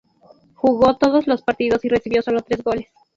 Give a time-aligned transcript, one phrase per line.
[0.55, 2.87] Jugó todos los partidos y recibió solo tres goles.